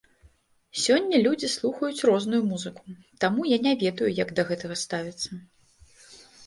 [0.83, 5.29] Сёння людзі слухаюць розную музыку, таму я не ведаю, як да гэтага ставіцца.